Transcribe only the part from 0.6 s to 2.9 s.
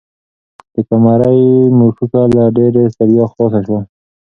د قمرۍ مښوکه له ډېرې